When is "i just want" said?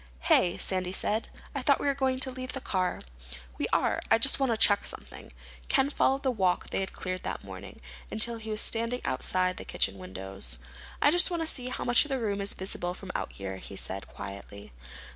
4.09-4.51, 11.03-11.43